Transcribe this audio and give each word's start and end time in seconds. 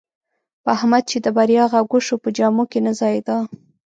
په 0.63 0.69
احمد 0.77 1.03
چې 1.11 1.17
د 1.25 1.27
بریا 1.37 1.63
غږ 1.73 1.87
وشو، 1.93 2.15
په 2.23 2.29
جامو 2.37 2.63
کې 2.71 2.79
نه 2.85 2.91
ځایېدا. 2.99 3.37